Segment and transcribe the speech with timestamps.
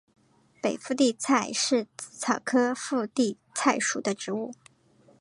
[0.63, 4.51] 北附地菜是紫草科附地菜属的植物。